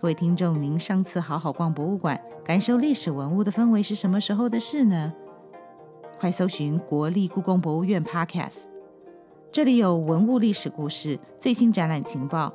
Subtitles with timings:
[0.00, 5.12] 各位听众，您上次好好逛博物馆，感受历史文物的氛围是什么时候的事呢？
[6.20, 8.60] 快搜寻国立故宫博物院 Podcast，
[9.50, 12.54] 这里有文物历史故事、最新展览情报，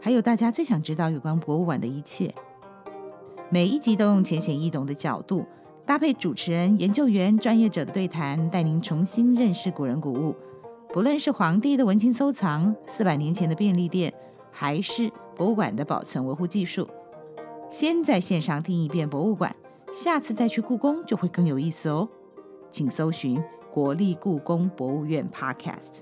[0.00, 2.34] 还有大家最想知道有关博物馆的一切。
[3.48, 5.46] 每一集都用浅显易懂的角度，
[5.86, 10.34] 搭配主持人、研究员、专业者的对谈，带您重新认识古人古物。
[10.92, 14.12] 不论是皇帝的文青收藏，四百年前的便利店，
[14.50, 16.88] 还是博物馆的保存维护技术，
[17.70, 19.54] 先在线上听一遍博物馆，
[19.94, 22.08] 下次再去故宫就会更有意思哦。
[22.70, 26.00] 请搜寻国立故宫博物院 Podcast。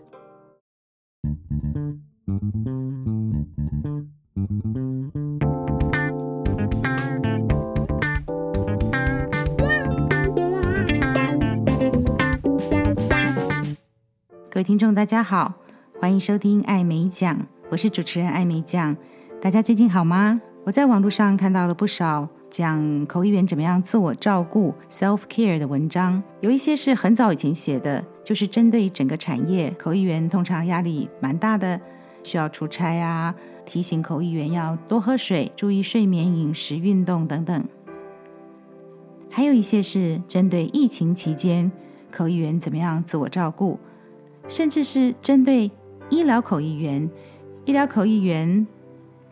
[14.51, 15.55] 各位听众，大家好，
[15.99, 18.97] 欢迎收听艾美讲，我是主持人艾美讲。
[19.43, 20.39] 大家最近好吗？
[20.65, 31.81] 我在网络上看到了不少讲口译员怎么样自我照顾 （self care） 的文章，有一些是很早以前写的，就是针对整个产业，口译员通常压力蛮大的，
[32.23, 37.65] 需要出差啊，提醒口译员要多喝水，注意睡眠、饮食、运动等等。
[39.33, 41.73] 还有一些是针对疫情期间
[42.11, 43.79] 口译员怎么样自我照顾，
[44.47, 45.71] 甚至是针对
[46.11, 47.09] 医疗口译员，
[47.65, 48.67] 医疗口译员。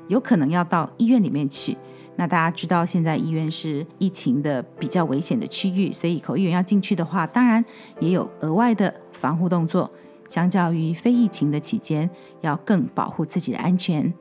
[0.09, 1.77] 有可能要到医院里面去，
[2.17, 7.65] 那大家知道现在医院是疫情的比较危险的区域，所以口译员要进去的话，当然
[8.00, 9.91] 也有额外的防护动作，
[10.28, 14.12] 相较于非疫情的期间，要更保护自己的安全。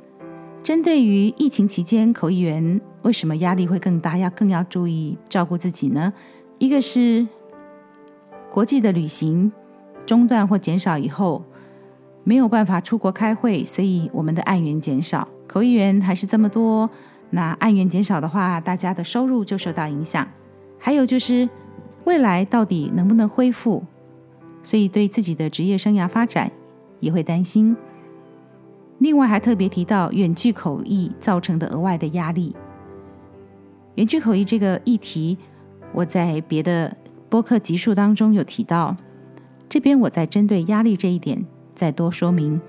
[0.61, 6.11] 针对于疫情期间，口译员为什么压力会更大，要更要注意照顾自己呢？
[6.59, 7.25] 一个是
[8.51, 9.51] 国际的旅行
[10.05, 11.45] 中断或减少以后，
[12.23, 15.27] 没有办法出国开会，所以我们的案源减少。
[15.47, 16.89] 口译员还是这么多，
[17.29, 20.27] 那案源减少的话，大家的收入就受到影响。
[20.77, 21.49] 还有就是
[22.03, 23.83] 未来到底能不能恢复，
[24.61, 26.51] 所以对自己的职业生涯发展
[26.99, 27.75] 也会担心。
[28.99, 32.55] 另外还特别提到远距口译造成的额外的压力。
[33.95, 35.37] 远距口译这个议题，
[35.93, 36.95] 我在别的
[37.29, 38.95] 播客集数当中有提到，
[39.67, 42.61] 这边我再针对压力这一点再多说明。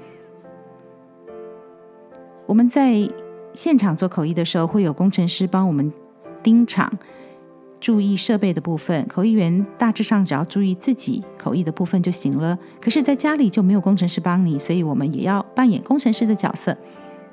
[2.49, 3.07] 我们在
[3.53, 5.93] 现场做口译的时候，会有工程师帮我们
[6.43, 6.91] 盯场，
[7.79, 9.07] 注意设备的部分。
[9.07, 12.59] 口译员大致上只要注意自己口译的部分就行了。
[12.81, 16.75] 可是，在家里就没有工程师帮你，所以我们也要扮演工程师的角色。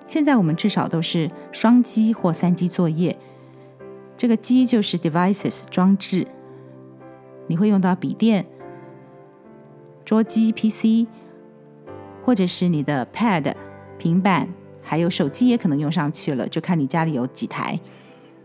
[0.05, 3.17] 现在我们至少都是双机或三机作业。
[4.17, 6.27] 这个机就是 devices 装置，
[7.47, 8.45] 你会用到笔电、
[10.03, 11.07] 桌机 PC，
[12.25, 13.53] 或者是你的 Pad
[13.97, 14.49] 平板。
[14.85, 17.77] 还有手机也可能用上去了，就看你家里有几台。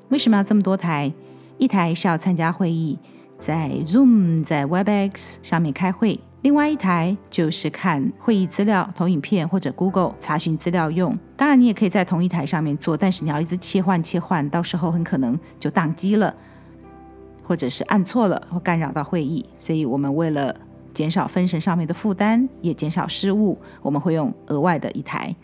[0.08, 1.12] 为什么要这么多台？
[1.58, 2.98] 一台是要参加会议，
[3.38, 11.16] 在 Zoom、在 Webex 上面开会；另外一台就是看会议资料、投影片或者 Google 查询资料用。
[11.36, 16.34] 当然，你也可以在同一台上面做，但是你要一直切换切换，到时候很可能就宕机了，
[17.44, 19.44] 或者是按错了，或干扰到会议。
[19.58, 20.56] 所以我们为了
[20.94, 25.36] 减少分神上面的负担，也减少失误，我们会用额外的一台。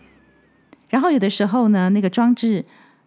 [0.89, 2.65] 然后有的时候呢，那个装置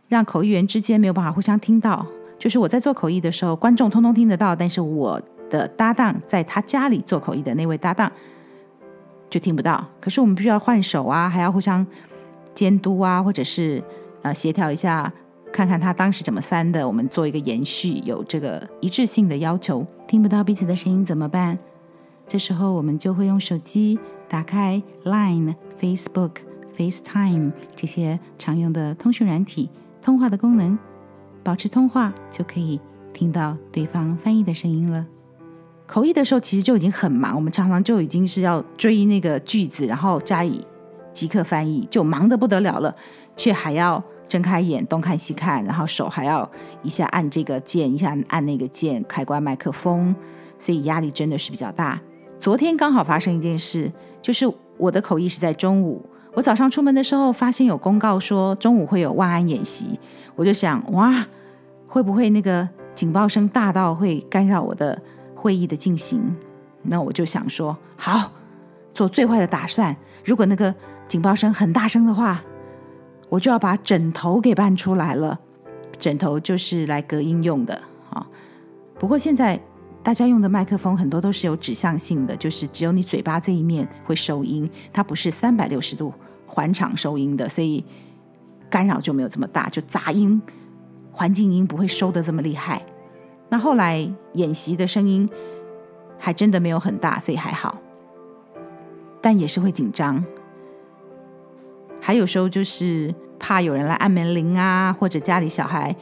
[0.07, 2.05] 让口译员之间没有办法互相听到。
[2.37, 8.09] 就是我在做口译的时候，观众通通听得到，但是我的搭档在他家里做口译的那位搭档
[9.29, 9.85] 就听不到。
[9.99, 11.85] 可是我们必须要换手啊，还要互相
[12.53, 13.83] 监督啊，或者是
[14.21, 15.11] 呃协调一下，
[15.51, 19.85] 看看他当时怎么翻的，我们做一个延续，有这个一致性的要求。
[20.07, 21.59] 听不到彼此的声音怎么办？
[22.25, 26.48] 这时候我们就会用手机打开 Line、Facebook。
[26.79, 29.69] FaceTime 这些常用的通讯软体，
[30.01, 30.79] 通话的功能，
[31.43, 32.79] 保持通话就可以
[33.11, 35.05] 听到对方翻译的声音了。
[35.85, 40.65] 口译的时候其实就已经很忙，我们常常就已经是要追那个句子，然后加以
[41.11, 42.95] 即刻翻译，就忙得不得了了，
[43.35, 46.49] 却还要睁开眼东看西看，然后手还要
[46.81, 50.15] 一下按这个键，一下按那个键，开关麦克风，
[50.57, 51.99] 所以压力真的是比较大。
[52.39, 53.91] 昨天刚好发生一件事，
[54.21, 56.08] 就是我的口译是在中午。
[56.33, 59.99] 我早上出门的时候，发现有公告说中午会有万安演习，
[60.35, 61.25] 我就想，哇，
[61.87, 65.01] 会不会那个警报声大到会干扰我的
[65.35, 66.35] 会议的进行？
[66.83, 68.31] 那我就想说，好，
[68.93, 69.95] 做最坏的打算。
[70.23, 70.73] 如果那个
[71.07, 72.41] 警报声很大声的话，
[73.27, 75.39] 我就要把枕头给搬出来了。
[75.97, 78.25] 枕头就是来隔音用的啊。
[78.97, 79.59] 不过现在
[80.09, 86.11] 大家用的麦克风很多都是有指向性的，就是只有你嘴巴这一面会收音，它不是三百六十度。
[86.47, 87.85] 环场收音的，所以
[88.71, 90.41] 干扰就没有这么大，就杂音、
[91.11, 92.83] 环境音不会收得这么厉害。
[93.49, 95.29] 那后来演习的声音
[96.17, 97.77] 还真的没有很大，所以还好，
[99.21, 100.25] 但也是会紧张。
[102.01, 105.95] 还有时候就是怕有人来按门铃啊，或者家里小孩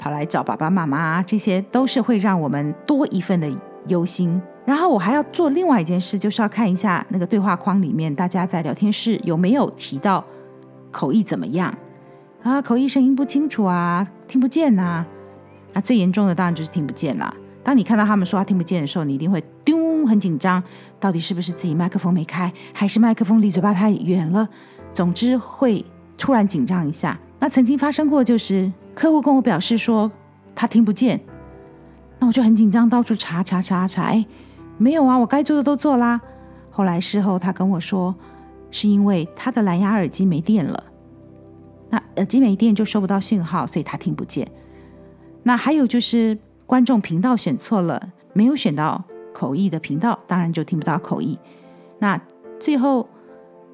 [0.00, 3.46] 跑来找爸爸妈妈，这些都是会让我们多一份的
[3.88, 4.40] 忧心。
[4.64, 10.24] 然后我还要做另外一件事，就是要看一下那个对话框里面大家在聊天室有没有提到
[10.90, 11.76] 口译怎么样
[12.42, 12.62] 啊？
[12.62, 15.04] 口译声音不清楚啊，听不见呐、
[15.74, 17.34] 那最严重的当然就是听不见了。
[17.62, 20.62] 当你看到他们说话听不见的时候，你一定会丢很紧张，
[20.98, 24.48] 到底是不是自己麦克风没开，还是麦克风离嘴巴太远了？
[24.94, 25.84] 总之会
[26.16, 27.18] 突然紧张一下。
[27.38, 30.10] 那曾经发生过，就是客户跟我表示说
[30.54, 31.20] 他听不见，
[32.18, 34.26] 那我就很紧张，到处查查查查，哎。
[34.82, 36.18] 没有啊，我该做的都做啦。
[36.70, 38.14] 后来事后他跟我说，
[38.70, 40.84] 是因为他的蓝牙耳机没电了，
[41.90, 44.50] 那耳机没电就收不到讯号，所以他听不见。
[45.42, 49.04] 那还有就是观众频道选错了，没有选到
[49.34, 51.38] 口译的频道，当然就听不到口译。
[51.98, 52.18] 那
[52.58, 53.06] 最后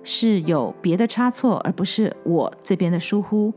[0.02, 3.54] 是有别的差错，而不是我这边的疏忽，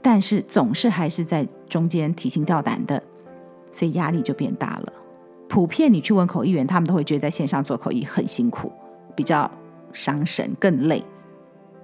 [0.00, 3.02] 但是总是还是在中间提心吊胆的，
[3.72, 4.92] 所以压力就变大了。
[5.48, 8.70] 普遍你去问口译员，他们都会觉得在线上做口译很辛苦，
[9.16, 9.50] 比较
[9.92, 11.02] 伤神，更累，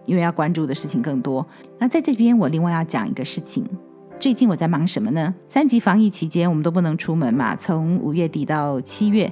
[0.04, 1.46] 因为要关注的事情更多。
[1.78, 3.64] 那在这边，我另外要讲一个事情。
[4.20, 5.34] 最近我在忙什么呢？
[5.46, 7.56] 三级防疫期间，我们都不能出门嘛。
[7.56, 9.30] 从五月底到七月，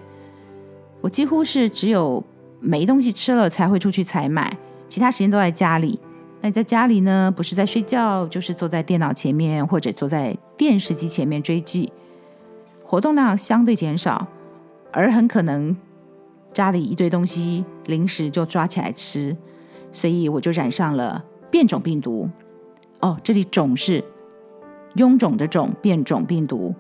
[1.01, 2.23] 我几乎是只有
[2.59, 4.59] 没东西吃了才会出去采买，
[4.89, 6.01] 其他时间都在家里。
[6.45, 11.89] 那在家里呢，不是在睡觉，就是坐在电脑前面或者坐在电视机前面追剧。
[12.85, 14.27] 活动量相对减少，
[14.91, 15.75] 而很可能
[16.53, 19.37] 家里一堆东西零食就抓起来吃，
[19.93, 22.29] 所以我就染上了变种病毒。
[22.99, 24.03] 哦，这里种是
[24.97, 26.75] 臃肿的肿，变种病毒，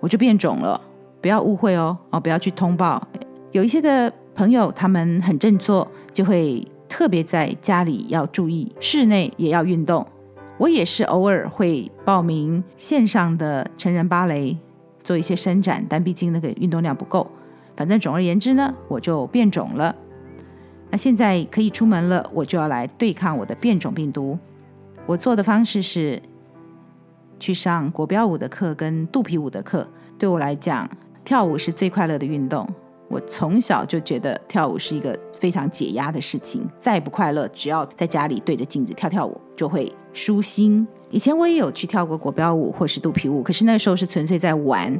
[0.00, 0.80] 我就变种了，
[1.20, 3.06] 不要误会哦，哦，不要去通报。
[3.52, 6.66] 有一些的朋友他们很振作，就会
[6.98, 10.04] 特别在家里要注意，室内也要运动。
[10.56, 14.58] 我也是偶尔会报名线上的成人芭蕾。
[15.04, 17.24] 做一些伸展，但毕竟那个运动量不够。
[17.76, 19.94] 反正总而言之呢，我就变种了。
[20.90, 24.36] 那现在可以出门了，我就要来对抗我的变种病毒。
[25.06, 26.20] 我做的方式是
[27.38, 29.86] 去上国标舞的课跟肚皮舞的课。
[30.18, 30.90] 对我来讲，
[31.24, 32.68] 跳舞是最快乐的运动。
[33.08, 36.66] 我从小就觉得跳舞是一个非常解压的事情。
[36.78, 40.86] 再不快乐，只要在家里对着镜子跳跳舞，就会舒心。
[41.10, 44.94] 以前我也有去跳过国标舞或是肚皮舞，可是那时候是纯粹在玩。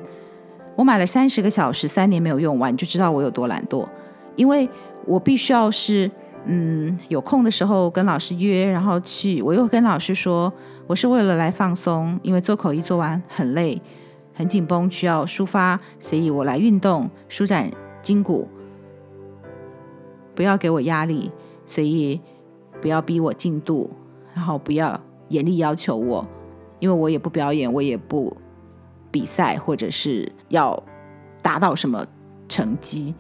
[0.74, 3.86] 我买了三十个小时，三年没有用完，就知道我有多懒惰。
[4.36, 4.68] 因为
[5.04, 6.10] 我必须要是
[6.46, 9.42] 嗯有空的时候跟老师约，然后去。
[9.42, 10.50] 我又跟老师说，
[10.86, 13.82] 我是为了来放松，因为做口译做完很累、
[14.32, 17.68] 很紧绷，需要抒发，所以我来运动舒展
[18.02, 18.48] 筋骨。
[20.34, 21.30] 不要给我压力，
[21.66, 22.20] 所以
[22.80, 23.90] 不要逼我进度，
[24.34, 25.00] 然后不要。
[25.30, 26.26] 严厉要求我，
[26.78, 28.34] 因为我也不表演，我也不
[29.10, 30.82] 比赛，或者是要
[31.42, 32.02] 达到什么
[32.48, 33.14] 成绩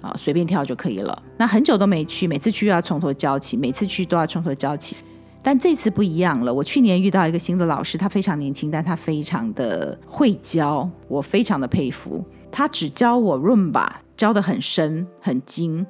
[0.00, 1.22] 啊，随便跳就可以了。
[1.36, 4.96] 那很久都没去，每次去又要从头教起，每次去都要从头教起。
[5.42, 12.24] 但这次不一样了，我去年遇到一个新的老师，他非常年轻，但他非常的会教，我非常的佩服。
[12.50, 15.84] 他只教我伦巴，教得很深很精。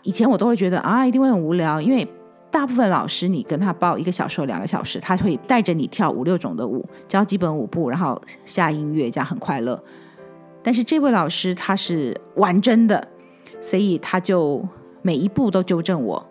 [0.00, 2.08] 以前我都会觉得啊，一定会很无聊，因为。
[2.48, 9.78] 大部分老师，你跟他报一个小时两个小时，他会带着你跳五六种的舞，教基本舞步，然后下音乐，这样很快乐。
[10.62, 13.06] 但是这位老师他是玩真的，
[13.60, 14.66] 所以他就
[15.02, 16.24] 每一步都纠正我，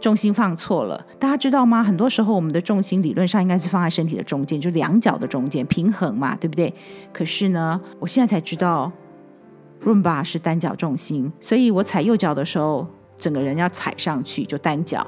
[0.00, 1.04] 重心放错了。
[1.18, 1.82] 大家知道吗？
[1.82, 6.72] 很多时候我们的重心理论上应该是放在身体的中间，就两脚的中间平衡嘛，对不对？
[7.12, 8.92] 可是呢，我现在才知道，
[9.84, 12.86] 伦巴是单脚重心，所以我踩右脚的时候，
[13.16, 15.06] 整个人要踩上去，就单脚。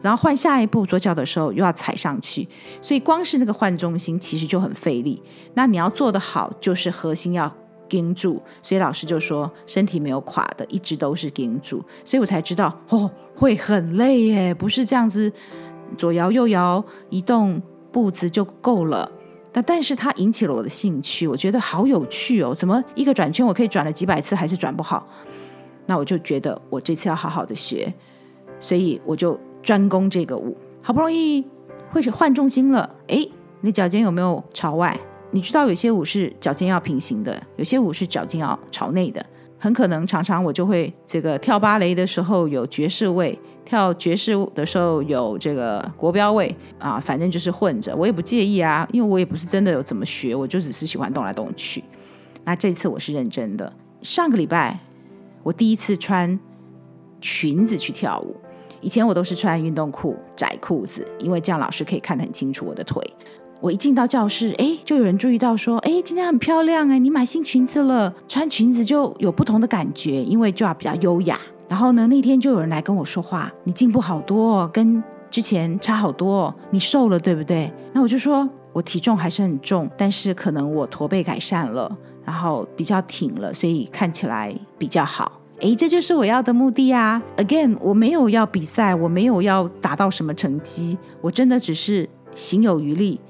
[0.00, 2.48] 然后换下一步左脚的时候又要踩上去，
[2.80, 5.20] 所以光是那个换重心其实就很费力。
[5.54, 7.52] 那你要做得好，就是核心要
[7.88, 8.40] 盯住。
[8.62, 11.84] 所以老师就说身体没有垮的，一直都是盯住。
[12.04, 15.32] 所以我才知道哦，会很累耶，不是这样子
[15.96, 19.10] 左摇右摇移动步子就够了。
[19.52, 22.54] 但但是它引起了我的兴趣，我觉得好有趣哦。
[22.54, 25.06] 怎么一个转圈我可以转了几百次还是转不好？
[25.86, 27.92] 那我就觉得我这次要好好的学，
[28.60, 29.38] 所以我就。
[29.60, 31.44] 专攻这个舞，好不容易
[31.90, 32.88] 会是换重心了。
[33.08, 34.98] 诶，你脚尖有没有朝外？
[35.32, 39.26] 你知道有些舞是脚尖要平行的，有些舞是脚尖要朝内的。
[39.58, 51.82] 很可能常常我就会这个跳芭蕾的时候有爵士位，跳爵士的时候有这个国标位啊，反正就是混着，我也不介意啊，因为我也不是真的有怎么学，我就只是喜欢动来动去。
[52.44, 53.72] 那这次我是认真的。
[54.02, 54.78] 上个礼拜
[55.42, 56.38] 我第一次穿
[57.20, 58.36] 裙子去跳舞，
[58.80, 63.02] 以前我都是穿运动裤、窄裤子，因为这样老师可以看得很清楚我的腿。
[63.60, 71.40] 我一进到教室，哎，就有人注意到说，哎，今天很漂亮哎，你买新裙子了，穿裙子就有不同的感觉，因为就要比较优雅。
[71.68, 77.72] 然后呢，那天就有人来跟我说话，你进步好多哦，跟之前差好多哦，你瘦了对不对？
[77.92, 81.90] 那我就说我体重还是很重，但是可能我驼背改善了，
[82.24, 85.32] 然后比较挺了，所以看起来比较好。
[85.58, 93.20] 诶，这就是我要的目的啊！Again，我没有要比赛，我没有要达到什么成绩，我真的只是行有余力，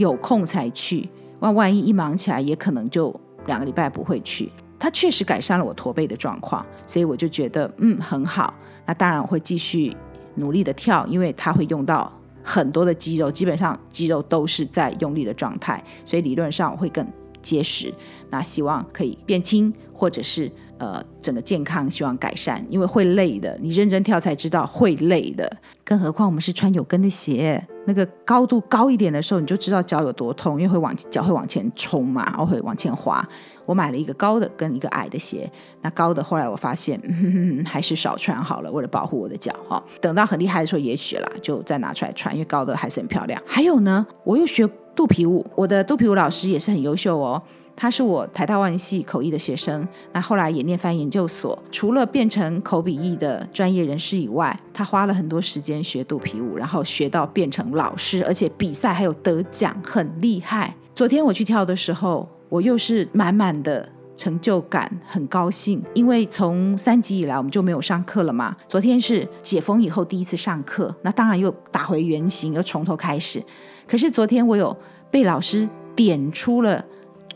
[0.00, 1.08] 有空才去。
[1.38, 3.14] 万万一一忙起来，也可能就
[3.46, 4.50] 两个礼拜不会去。
[4.78, 8.52] 它确实改善了我驼背的状况，所以我就觉得嗯很好。
[8.86, 9.94] 那当然我会继续
[10.34, 17.06] 努力的跳，因为它会用到很多的肌肉，基本上肌肉都是在用力的状态，所以理论上我会更
[17.42, 17.92] 结实。
[18.30, 23.58] 那希望可以变轻，或者是呃整个健康希望改善，因为会累的。
[23.60, 25.50] 你认真跳才知道会累的，
[25.84, 27.66] 更何况我们是穿有跟的鞋。
[27.86, 33.26] 那个高度高一点的时候，你就知道脚有多痛，因为会往脚会往前冲嘛，然后会往前滑。
[33.64, 39.82] 我买了一个高的跟一个矮的鞋，那高的后来我发现，嗯，还是少穿好了，为了保护我的脚哈。
[40.00, 43.40] 等到很厉害的时候，也许啦，就再拿出来穿，因为高的还是很漂亮。
[43.46, 47.40] 还有呢，我又学肚皮舞，我的肚皮舞老师也是很优秀哦。
[47.76, 51.58] 他是我台大外系口译的学生，那后来也念翻研究所。
[51.72, 60.74] 除了变成口笔译的专业人士以外，他花了很多时间学肚皮舞，然后学到变成老师，而且比赛还有得奖，很厉害。
[60.94, 68.54] 昨天我去跳的时候，我又是满满的成就感，很高兴，因为从三级以来我们就没有上课了嘛。
[68.68, 73.42] 昨天是解封以后第一次上课，那当然又打回原形，又从头开始。
[73.88, 74.76] 可是昨天我有
[75.10, 76.84] 被老师点出了。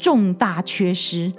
[0.05, 1.33] 重大缺失，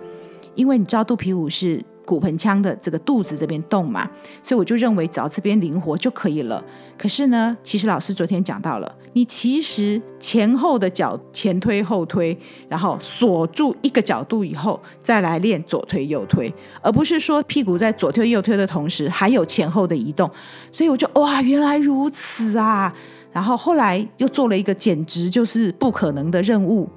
[0.55, 4.09] 因为你知道肚皮舞是骨盆腔的这个肚子这边动嘛，
[4.41, 6.65] 所以我就认为只要这边灵活就可以了。
[6.97, 12.35] 可是呢，其实老师昨天讲到了，你其实前后的脚前推后推，
[12.67, 20.27] 然后锁住一个角度以后，再来练左推右推，而不是说屁股在左推右推的同时还有前后的移动。
[20.71, 22.91] 所以我就哇，原来如此啊！
[23.31, 26.89] 然后后来又做了一个简直就是不可能的任务。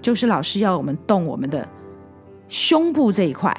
[0.00, 1.66] 就是老师要我们动我们的
[2.48, 3.52] 胸部这一块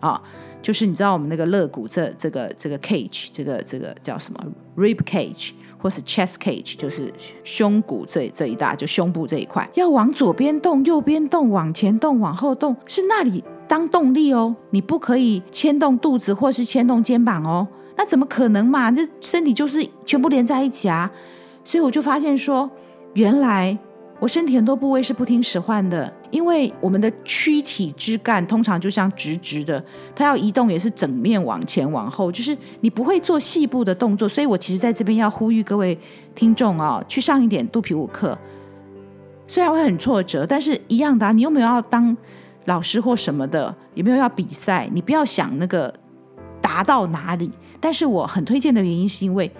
[0.00, 0.22] 啊，
[0.60, 4.38] 就是你知道我们那个肋骨这这个这个 cage 这个这个叫什么
[4.76, 7.12] rib cage 或是 chest cage，就是
[7.44, 18.92] 胸骨这这一大就胸部这一块，要往左边动，右边动，往前动，往后动，是那里当动力哦，你不可以牵动肚子或是牵动肩膀哦，那怎么可能嘛？
[18.92, 21.10] 这身体就是全部连在一起啊，
[21.62, 22.70] 所以我就发现说，
[23.14, 23.78] 原来。
[24.24, 29.84] 我身体很多部位是不听使唤的，因为我们的躯体枝干通常就像直直的，
[30.16, 34.26] 它要移动也是整面往前往后，就是你不会做细部的动作。
[34.26, 35.98] 所以我其实在这边要呼吁各位
[36.34, 38.38] 听众啊，去上一点肚皮舞课。
[39.46, 42.16] 虽然会很挫折，但是一样的啊，你有没有要当
[42.64, 43.76] 老师或什么的？
[43.92, 44.88] 有没有要比赛？
[44.90, 45.92] 你不要想那个
[46.62, 47.52] 达到哪里。
[47.78, 49.52] 但是我很推荐的原因是因为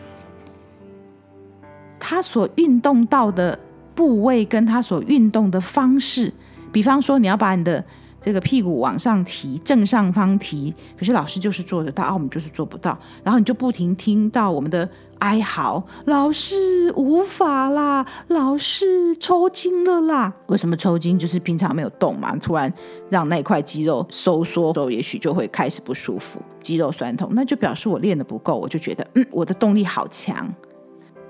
[2.01, 3.59] 他所运动到的。
[3.95, 6.33] 部位跟他所运动的方式，
[6.73, 7.85] 比方说你要把你的
[8.21, 20.33] 这个屁股往上提，正上方提，可是老师就是做得到，我们就是做不到，然后你就不停听到我们的哀嚎，老师无法啦，老师抽筋了啦。
[20.47, 21.19] 为什么抽筋？
[21.19, 22.73] 就是平常没有动嘛，突然
[23.11, 30.53] 让那块肌肉收缩之后，也许就会开始不舒服，肌肉酸痛，那就表示我练的不够，我就觉得嗯，我的动力好强。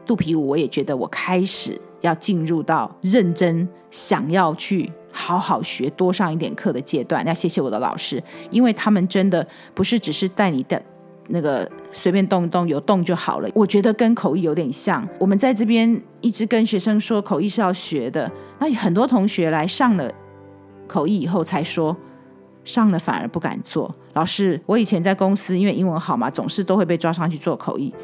[0.06, 1.80] 肚皮舞我也觉得我开始。
[2.04, 10.80] 要进入到认真想要去好好学多上一点课的阶段，要谢谢我的老师，因为他们真的不是只是带你的
[11.28, 13.48] 那个随便动一动，有动就好了。
[13.54, 20.12] 我觉得跟口译有点像，我们在这边一直跟学生说口译是要学的，那很多同学来上了
[20.86, 21.96] 口译以后才说，
[22.66, 23.90] 上了反而不敢做。
[24.12, 27.94] 老师，我以前在公司因为英文好嘛，总是都会被抓上去做口译，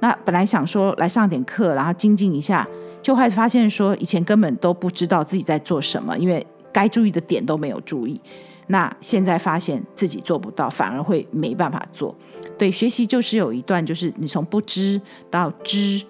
[0.00, 2.68] 那本来想说来上点课，然后精进一下。
[3.06, 8.20] 就会发现说，以前根本都不知道自己在做什么，因为该注意的点都没有注意。
[8.66, 12.12] 那现在发现自己做不到，反而会没办法做。
[12.58, 16.02] 对，学习就是有一段，就是你从不知到知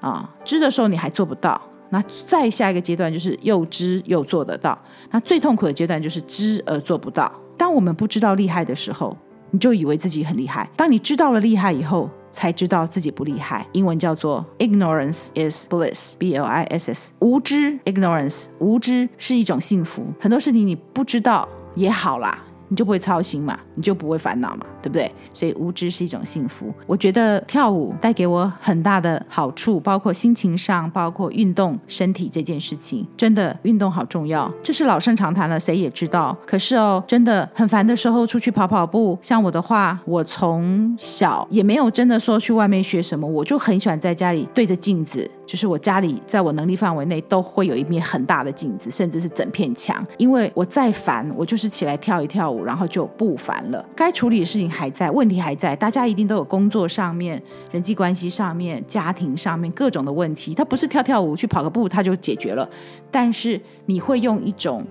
[0.00, 4.76] 啊，知的时候你还做不到，那再下一个阶段就是又知又做得到。
[5.12, 7.30] 那最痛苦的阶段就是知而做不到。
[7.56, 9.16] 当我们不知道厉害的时候，
[9.52, 13.66] 你就以为自己很厉害；当你知道了厉害以后，才知道自己不厉害。
[13.72, 20.06] 英文叫做 ignorance is bliss，b l i s s，无知 ignorance，无知是一种幸福。
[20.20, 22.42] 很多事情你不知道也好啦。
[22.68, 25.10] 你就不会操心嘛，你就不会烦恼嘛，对不对？
[25.34, 26.72] 所以无知是一种幸福。
[26.86, 34.48] 我觉得跳舞带给我很大的好处，包括心情上，包括运动身体这件事情，真的运动好重要。
[34.62, 36.36] 这是老生常谈了，谁也知道。
[36.46, 39.18] 可是哦，真的很烦的时候出去跑跑步。
[39.20, 45.28] 像我的话，我从小也没有真的说去外面学什么，我就很喜欢在家里对着镜子。
[45.46, 50.04] 就是我家里，在我能力范围内都会有一面很大的镜子，甚至是整片墙。
[50.18, 53.84] 因为我再烦，我就是起来跳一跳舞，然后就不烦了。
[53.94, 55.74] 该处理的事情还在，问题还在。
[55.74, 57.42] 大家一定都有工作上面、
[57.72, 60.54] 人际关系上面、家庭上面各种的问题。
[60.54, 62.68] 他不是跳跳舞、去跑个步，他就解决了。
[63.10, 64.86] 但是你会用一种。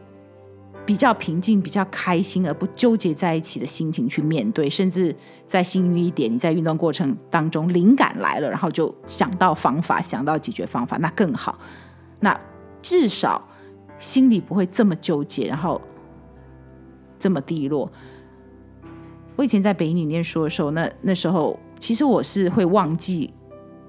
[0.85, 11.57] 比较平静、比较开心而不纠结在一起的心情去面对，甚至再幸运一点，你在运动过程当中灵感来了，然后就想到方法、想到解决方法，那更好。
[12.19, 12.39] 那
[12.83, 13.43] 至少
[13.97, 15.81] 心里不会这么纠结，然后
[17.17, 17.91] 这么低落。
[19.35, 23.33] 我以前在北一女念书的时候，那那时候其实我是会忘记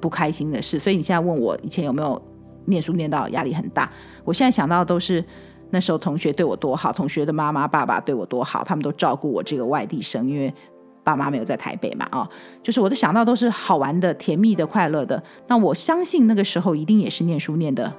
[0.01, 2.21] 不开心的事，所以你现在问我以前有没有
[2.67, 3.91] 念书念到压力很大，
[4.25, 5.25] 我现在想到的都是。
[5.71, 10.55] 那时候同学对我多好，同学的妈妈爸爸对我多好，他们都照顾我这个外地生，因为
[11.03, 12.29] 爸妈没有在台北嘛，啊、哦，
[12.63, 15.21] 就是我的想到都是好玩的、甜蜜的、快乐的。
[15.49, 17.93] 那我相信那个时候一定也是念书念的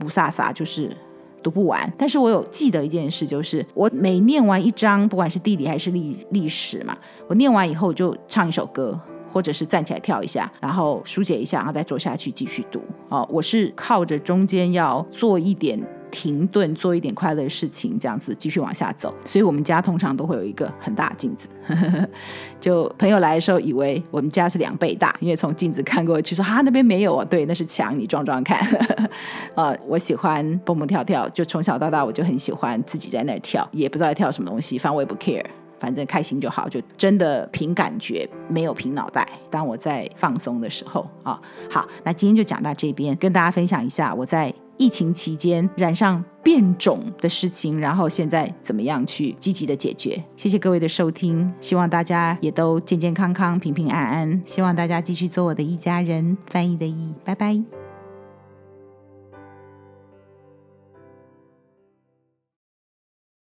[0.00, 0.90] 不飒飒，就是
[1.44, 1.92] 读不完。
[1.96, 6.96] 但是我有记得一件事，就是我每念完一章，不管是地理还是历历史嘛，
[7.28, 8.98] 我念完以后就唱一首歌，
[9.30, 12.80] 或者是站起来跳一下，然后疏解一下，然后再坐下去继续读。
[13.10, 15.78] 哦，我是靠着中间要做一点。
[16.14, 19.12] 停顿，做一点快乐的事情，这样子继续往下走。
[19.26, 21.48] 所以，我们家通常都会有一个很大的镜子。
[22.60, 27.24] 就朋友来的时候，以为我们家是两倍大，因为从镜子看过去说，哈，那边没有啊。
[27.24, 28.64] 对，那是墙，你撞撞看。
[29.56, 35.44] 呃，我喜欢蹦蹦跳跳，就从小到大我就很喜欢自己在那儿跳，也不知道在跳什么东西，反正我也不 care，
[35.80, 39.26] 反正开心就好，就真的凭感觉，没有凭脑袋。
[39.50, 44.54] 当我在放松的时候啊、好，那今天就讲到这边，跟大家分享一下我在。
[44.76, 50.22] 疫情期间染上变种的事情，然后现在怎么样去积极的解决？
[50.36, 54.42] 谢谢各位的收听，希望大家也都健健康康、平平安安。
[54.44, 56.36] 希望大家继续做我的一家人。
[56.48, 57.83] 翻译的译，拜拜。